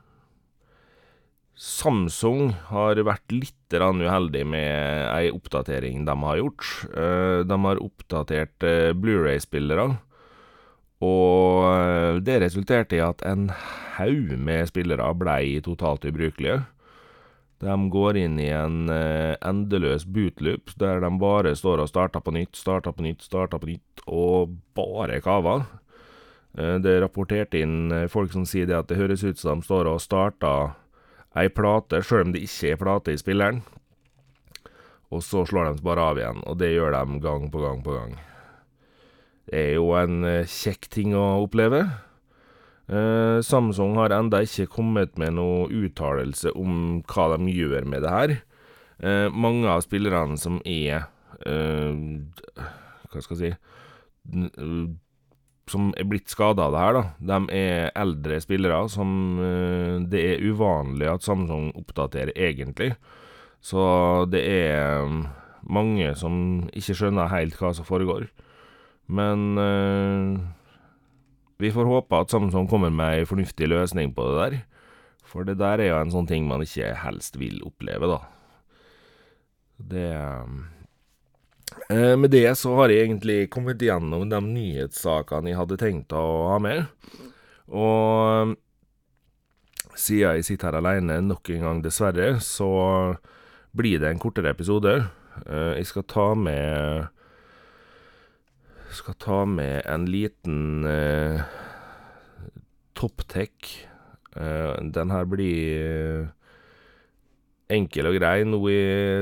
Samsung 1.54 2.52
har 2.70 2.98
vært 3.06 3.30
litt 3.30 3.74
uheldig 3.74 4.44
med 4.46 5.06
ei 5.10 5.30
oppdatering 5.34 6.06
de 6.06 6.14
har 6.22 6.38
gjort. 6.40 6.66
De 7.46 7.56
har 7.66 7.82
oppdatert 7.82 8.66
Blu-ray-spillere, 8.98 9.98
og 11.04 12.22
det 12.24 12.40
resulterte 12.42 12.96
i 12.96 13.02
at 13.04 13.20
en 13.28 13.50
haug 13.98 14.32
med 14.40 14.70
spillere 14.70 15.10
blei 15.20 15.60
totalt 15.64 16.06
ubrukelige. 16.08 16.62
De 17.64 17.76
går 17.92 18.18
inn 18.20 18.40
i 18.42 18.48
en 18.52 18.88
endeløs 18.90 20.04
bootloop 20.10 20.74
der 20.80 21.04
de 21.04 21.10
bare 21.20 21.54
står 21.56 21.84
og 21.84 21.90
starter 21.92 22.24
på 22.24 22.34
nytt, 22.34 22.56
starter 22.58 22.92
på 22.96 23.04
nytt, 23.06 23.22
starter 23.24 23.60
på 23.62 23.70
nytt, 23.70 24.04
og 24.08 24.56
bare 24.76 25.20
kaver. 25.24 25.64
Det 26.54 26.90
er 26.90 27.02
rapportert 27.02 27.54
inn 27.58 27.92
folk 28.12 28.34
som 28.34 28.44
sier 28.46 28.68
det 28.70 28.76
at 28.78 28.90
det 28.90 28.98
høres 28.98 29.24
ut 29.24 29.40
som 29.40 29.62
de 29.62 29.68
står 29.68 29.88
og 29.90 30.02
starter 30.02 30.74
ei 31.34 31.48
plate 31.50 31.98
sjøl 32.06 32.28
om 32.28 32.34
det 32.34 32.44
ikke 32.46 32.74
er 32.74 32.78
plate 32.78 33.14
i 33.14 33.18
spilleren, 33.18 33.64
og 35.10 35.22
så 35.26 35.42
slår 35.46 35.72
de 35.72 35.82
bare 35.86 36.10
av 36.12 36.20
igjen, 36.20 36.44
og 36.46 36.58
det 36.60 36.70
gjør 36.74 36.94
de 36.94 37.18
gang 37.22 37.50
på 37.50 37.62
gang 37.62 37.82
på 37.82 37.96
gang. 37.96 38.14
Det 39.44 39.60
er 39.60 39.72
jo 39.76 39.92
en 39.98 40.24
kjekk 40.48 40.88
ting 40.92 41.14
å 41.18 41.44
oppleve. 41.44 41.84
Eh, 42.84 43.40
Samsung 43.40 43.96
har 43.96 44.12
enda 44.12 44.42
ikke 44.44 44.68
kommet 44.68 45.16
med 45.20 45.38
noe 45.38 45.68
uttalelse 45.72 46.52
om 46.52 47.00
hva 47.08 47.30
de 47.32 47.52
gjør 47.52 47.86
med 47.88 48.04
det 48.04 48.12
her. 48.12 48.34
Eh, 49.00 49.28
mange 49.32 49.68
av 49.70 49.80
spillerne 49.84 50.36
som 50.38 50.60
er 50.64 51.08
eh, 51.48 51.96
Hva 53.10 53.22
skal 53.24 53.40
jeg 53.42 53.56
si 53.56 54.44
Som 55.66 55.88
er 55.98 56.06
blitt 56.06 56.30
skada 56.30 56.68
av 56.68 56.76
det 56.76 56.82
her, 56.84 56.94
da. 56.94 57.02
De 57.32 57.56
er 57.56 57.90
eldre 57.98 58.38
spillere 58.44 58.84
som 58.92 59.40
eh, 59.42 59.96
det 60.12 60.22
er 60.34 60.44
uvanlig 60.44 61.08
at 61.10 61.26
Samsung 61.26 61.72
oppdaterer, 61.80 62.36
egentlig. 62.36 62.92
Så 63.64 63.82
det 64.28 64.44
er 64.44 65.08
mm, 65.08 65.22
mange 65.72 66.12
som 66.20 66.68
ikke 66.76 66.98
skjønner 67.00 67.32
helt 67.32 67.56
hva 67.56 67.72
som 67.72 67.88
foregår. 67.88 68.28
Men 69.06 69.58
eh, 69.60 70.40
vi 71.60 71.72
får 71.72 71.88
håpe 71.88 72.20
at 72.20 72.32
Samsung 72.32 72.68
kommer 72.70 72.92
med 72.92 73.20
ei 73.20 73.26
fornuftig 73.28 73.68
løsning 73.70 74.14
på 74.16 74.26
det 74.30 74.38
der. 74.38 74.56
For 75.24 75.46
det 75.46 75.58
der 75.60 75.82
er 75.82 75.90
jo 75.92 76.00
en 76.00 76.14
sånn 76.14 76.28
ting 76.30 76.46
man 76.48 76.62
ikke 76.64 76.94
helst 77.02 77.38
vil 77.40 77.62
oppleve, 77.66 78.08
da. 78.10 78.20
Det 79.74 80.10
eh, 81.90 82.14
Med 82.14 82.30
det 82.30 82.46
så 82.60 82.74
har 82.78 82.92
jeg 82.92 83.08
egentlig 83.08 83.50
kommet 83.52 83.82
gjennom 83.82 84.28
de 84.30 84.40
nyhetssakene 84.44 85.50
jeg 85.50 85.58
hadde 85.58 85.80
tenkt 85.80 86.14
å 86.14 86.24
ha 86.52 86.60
med. 86.62 86.86
Og 87.74 88.54
siden 89.94 90.38
jeg 90.38 90.46
sitter 90.46 90.70
her 90.70 90.80
alene 90.80 91.20
nok 91.22 91.50
en 91.54 91.66
gang, 91.68 91.82
dessverre, 91.82 92.38
så 92.42 92.70
blir 93.74 94.00
det 94.02 94.10
en 94.10 94.22
kortere 94.22 94.52
episode. 94.54 94.94
Eh, 95.46 95.72
jeg 95.80 95.90
skal 95.90 96.06
ta 96.10 96.28
med 96.38 97.10
Skal 98.94 99.16
ta 99.18 99.40
med 99.48 99.82
en 99.90 100.04
liten 100.06 100.86
uh, 100.86 101.42
topptech. 102.94 103.88
Eh, 104.34 104.74
den 104.94 105.12
her 105.14 105.26
blir 105.30 105.70
eh, 105.70 106.32
enkel 107.74 108.10
og 108.10 108.18
grei. 108.18 108.42
Nå 108.46 108.60
i 108.70 108.80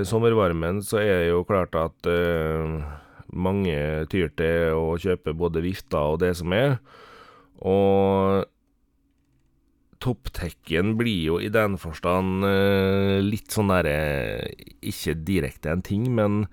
sommervarmen 0.09 0.81
så 0.85 1.02
er 1.02 1.23
det 1.23 1.31
jo 1.33 1.45
klart 1.49 1.76
at 1.79 2.09
uh, 2.09 2.81
mange 3.33 3.76
tyr 4.12 4.33
til 4.37 4.76
å 4.76 4.97
kjøpe 5.00 5.37
både 5.37 5.64
vifter 5.64 6.14
og 6.14 6.23
det 6.25 6.35
som 6.41 6.52
er. 6.57 6.79
Og 7.62 8.45
topptekken 10.02 10.97
blir 10.99 11.29
jo 11.29 11.41
i 11.41 11.52
den 11.52 11.76
forstand 11.81 12.43
uh, 12.45 13.21
litt 13.23 13.52
sånn 13.55 13.71
derre 13.71 14.50
Ikke 14.83 15.14
direkte 15.14 15.71
en 15.71 15.85
ting, 15.87 16.09
men 16.17 16.47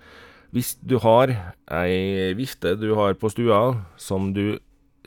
hvis 0.56 0.74
du 0.82 0.98
har 1.03 1.32
ei 1.79 2.34
vifte 2.38 2.74
du 2.79 2.91
har 2.98 3.18
på 3.20 3.29
stua 3.32 3.62
som 4.01 4.32
du 4.34 4.58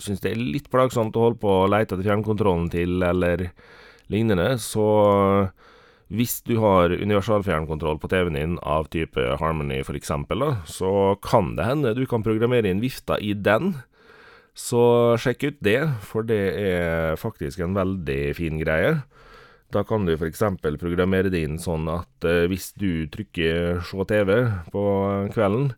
syns 0.01 0.23
det 0.23 0.33
er 0.33 0.41
litt 0.41 0.71
plagsomt 0.73 1.17
å 1.17 1.27
holde 1.27 1.41
på 1.43 1.51
å 1.63 1.69
leite 1.71 1.95
etter 1.95 2.07
fjernkontrollen 2.07 2.71
til, 2.73 3.03
eller 3.05 3.51
lignende, 4.13 4.55
så 4.61 4.87
hvis 6.13 6.41
du 6.45 6.59
har 6.61 6.93
universalfjernkontroll 6.93 8.01
på 8.01 8.11
TV-en 8.13 8.37
din 8.37 8.57
av 8.69 8.89
type 8.93 9.21
Harmony 9.41 9.81
eksempel, 9.81 10.45
så 10.69 11.17
kan 11.25 11.55
det 11.57 11.69
hende 11.69 11.95
du 11.97 12.05
kan 12.09 12.25
programmere 12.25 12.69
inn 12.69 12.83
vifta 12.85 13.17
i 13.21 13.33
den. 13.33 13.75
Så 14.53 15.17
sjekk 15.23 15.47
ut 15.47 15.61
det, 15.65 15.81
for 16.05 16.27
det 16.29 16.43
er 16.61 17.17
faktisk 17.21 17.63
en 17.65 17.77
veldig 17.79 18.35
fin 18.37 18.61
greie. 18.61 18.99
Da 19.73 19.85
kan 19.88 20.05
du 20.05 20.12
eksempel 20.29 20.76
programmere 20.81 21.31
det 21.33 21.41
inn 21.47 21.57
sånn 21.61 21.88
at 21.88 22.26
eh, 22.29 22.45
hvis 22.50 22.73
du 22.76 23.07
trykker 23.12 23.81
se 23.88 24.05
TV 24.11 24.35
på 24.75 24.85
kvelden, 25.33 25.73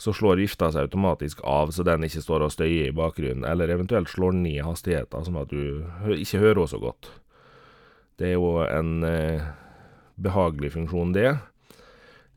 så 0.00 0.12
slår 0.12 0.40
vifta 0.40 0.70
seg 0.72 0.88
automatisk 0.88 1.40
av, 1.44 1.72
så 1.72 1.84
den 1.84 2.04
ikke 2.04 2.22
står 2.24 2.46
og 2.46 2.52
støyer 2.52 2.90
i 2.90 2.96
bakgrunnen, 2.96 3.44
eller 3.48 3.72
eventuelt 3.72 4.10
slår 4.12 4.34
ned 4.36 4.60
hastigheten, 4.64 5.24
sånn 5.24 5.40
at 5.40 5.52
du 5.52 5.84
ikke 6.16 6.40
hører 6.42 6.62
henne 6.62 6.72
så 6.72 6.80
godt. 6.80 7.10
Det 8.16 8.30
er 8.30 8.36
jo 8.36 8.50
en 8.64 9.04
eh, 9.04 9.44
behagelig 10.20 10.72
funksjon, 10.76 11.12
det. 11.16 11.34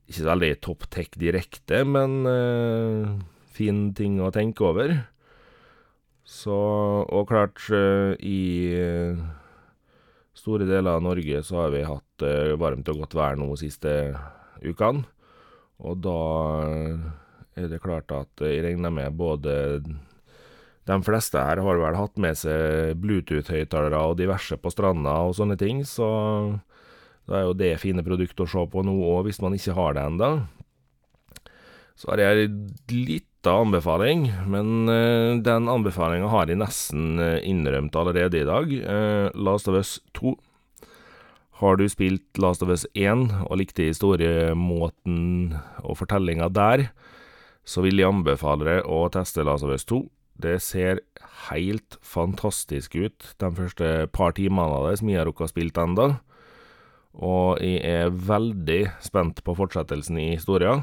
Ikke 0.10 0.24
så 0.24 0.32
veldig 0.34 0.54
topp 0.66 0.88
tech 0.92 1.12
direkte, 1.20 1.84
men 1.88 2.20
eh, 2.28 3.12
fin 3.56 3.90
ting 3.96 4.20
å 4.24 4.32
tenke 4.36 4.68
over. 4.68 4.96
Så 6.30 6.56
Og 7.10 7.28
klart, 7.32 7.64
eh, 7.74 8.16
i 8.20 8.42
eh, 8.76 9.20
store 10.40 10.68
deler 10.68 10.98
av 10.98 11.06
Norge 11.06 11.42
så 11.46 11.64
har 11.64 11.74
vi 11.74 11.86
hatt 11.88 12.26
eh, 12.26 12.56
varmt 12.60 12.90
og 12.92 13.04
godt 13.04 13.16
vær 13.18 13.40
nå 13.40 13.50
de 13.52 13.62
siste 13.62 13.96
ukene, 14.64 15.06
og 15.80 16.00
da 16.04 16.20
eh, 16.66 17.10
er 17.60 17.72
det 17.72 17.82
klart 17.84 18.12
at 18.16 18.46
jeg 18.46 18.64
regner 18.64 18.94
med 18.94 19.16
både 19.20 19.54
De 20.90 20.98
fleste 21.06 21.38
her 21.38 21.60
har 21.62 21.78
vel 21.78 21.98
hatt 22.00 22.16
med 22.18 22.38
seg 22.40 22.96
Bluetooth-høyttalere 22.98 24.00
og 24.10 24.18
diverse 24.18 24.58
på 24.58 24.72
stranda 24.74 25.20
og 25.28 25.36
sånne 25.38 25.60
ting, 25.60 25.84
så 25.86 26.08
da 27.30 27.38
er 27.38 27.46
jo 27.46 27.58
det 27.58 27.76
fine 27.78 28.02
produkt 28.06 28.40
å 28.42 28.48
se 28.50 28.64
på 28.72 28.82
nå 28.82 28.96
òg, 29.06 29.28
hvis 29.28 29.42
man 29.44 29.54
ikke 29.54 29.76
har 29.78 29.94
det 29.94 30.06
enda. 30.10 30.30
Så 32.00 32.10
har 32.10 32.24
jeg 32.24 32.48
ei 32.48 33.20
lita 33.40 33.52
anbefaling, 33.56 34.34
men 34.48 34.90
eh, 34.90 35.42
den 35.42 35.70
anbefalinga 35.70 36.28
har 36.28 36.50
jeg 36.50 36.60
nesten 36.60 37.20
eh, 37.20 37.40
innrømt 37.48 37.96
allerede 37.96 38.42
i 38.42 38.46
dag. 38.46 38.68
Eh, 38.68 39.30
Last 39.34 39.68
of 39.68 39.76
Us 39.76 40.02
2. 40.14 40.36
Har 41.62 41.78
du 41.78 41.88
spilt 41.88 42.38
Last 42.38 42.62
of 42.64 42.70
Us 42.70 42.86
1 42.94 43.32
og 43.48 43.58
likte 43.58 43.88
historiemåten 43.88 45.56
og 45.84 45.98
fortellinga 45.98 46.50
der, 46.50 46.90
så 47.64 47.82
vil 47.82 48.00
jeg 48.00 48.10
anbefale 48.10 48.66
deg 48.66 48.84
å 48.88 49.08
teste 49.10 49.44
Last 49.44 49.64
of 49.64 49.72
Us 49.72 49.86
2. 49.86 50.04
Det 50.40 50.60
ser 50.62 51.00
helt 51.50 51.98
fantastisk 52.02 52.96
ut 52.96 53.36
de 53.40 53.52
første 53.56 54.08
par 54.12 54.36
timene 54.36 54.68
av 54.68 54.90
det, 54.90 55.00
som 55.00 55.10
jeg 55.10 55.20
har 55.20 55.28
rukket 55.28 55.48
å 55.48 55.54
spille 55.54 55.84
enda. 55.84 56.20
Og 57.16 57.60
jeg 57.64 57.84
er 57.88 58.12
veldig 58.12 58.84
spent 59.04 59.44
på 59.44 59.56
fortsettelsen 59.56 60.20
i 60.20 60.34
historia. 60.36 60.82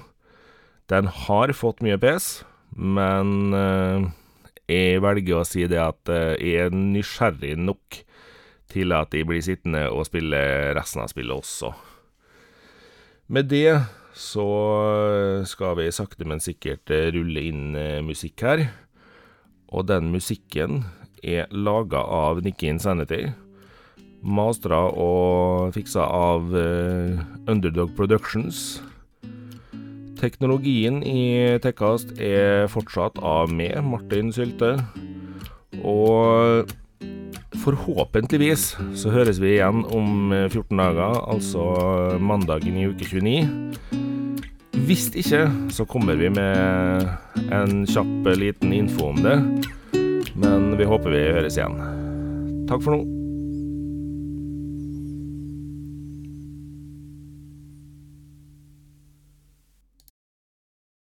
Den 0.91 1.11
har 1.11 1.53
fått 1.57 1.83
mye 1.83 1.99
pes, 1.99 2.45
men 2.77 3.55
eh, 3.57 4.07
jeg 4.71 5.03
velger 5.03 5.41
å 5.41 5.47
si 5.49 5.67
det 5.71 5.81
at 5.83 6.13
eh, 6.13 6.37
jeg 6.39 6.69
er 6.69 6.77
nysgjerrig 6.77 7.57
nok 7.59 8.03
til 8.71 8.95
at 8.95 9.15
jeg 9.15 9.27
blir 9.27 9.43
sittende 9.43 9.87
og 9.91 10.07
spille 10.07 10.39
resten 10.77 11.03
av 11.03 11.11
spillet 11.11 11.35
også. 11.35 11.73
Med 13.27 13.49
det 13.51 13.81
så 14.17 14.47
skal 15.45 15.77
vi 15.77 15.91
sakte, 15.93 16.25
men 16.25 16.41
sikkert 16.41 16.91
eh, 16.95 17.11
rulle 17.13 17.43
inn 17.51 17.77
eh, 17.77 18.01
musikk 18.05 18.47
her. 18.47 18.63
Og 19.75 19.89
den 19.91 20.09
musikken 20.13 20.85
er 21.27 21.51
laga 21.51 22.01
av 22.01 22.41
Nikki 22.47 22.71
Insanity. 22.71 23.27
Mastra 24.23 24.87
og 24.89 25.75
fiksa 25.77 26.07
av 26.07 26.55
eh, 26.57 27.21
Underdog 27.51 27.93
Productions. 27.99 28.79
Teknologien 30.17 31.03
i 31.05 31.59
Tekkast 31.63 32.17
er 32.23 32.67
fortsatt 32.73 33.21
av 33.21 33.53
meg, 33.53 33.77
Martin 33.85 34.33
Sylte. 34.35 34.77
Og 35.85 36.71
forhåpentligvis 37.63 38.69
så 38.97 39.13
høres 39.13 39.41
vi 39.43 39.57
igjen 39.57 39.85
om 39.95 40.33
eh, 40.35 40.47
14 40.49 40.77
dager, 40.81 41.21
altså 41.33 41.67
mandagen 42.23 42.79
i 42.79 42.87
uke 42.91 43.09
29. 43.09 43.37
Hvis 44.87 45.09
ikke, 45.19 45.47
så 45.75 45.87
kommer 45.89 46.19
vi 46.21 46.31
med 46.31 47.09
en 47.51 47.83
kjapp 47.91 48.31
liten 48.39 48.75
info 48.77 49.11
om 49.11 49.23
det. 49.25 49.37
Men 50.37 50.75
vi 50.79 50.87
håper 50.87 51.11
vi 51.17 51.27
høres 51.33 51.59
igjen. 51.59 51.81
Takk 52.69 52.85
for 52.85 52.99
nå. 52.99 53.16